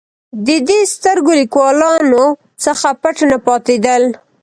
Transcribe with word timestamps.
د 0.45 0.47
دې 0.67 0.79
سترګور 0.93 1.35
لیکوالانو 1.41 2.23
څخه 2.63 2.87
پټ 3.01 3.17
نه 3.31 3.37
پاتېدل. 3.47 4.03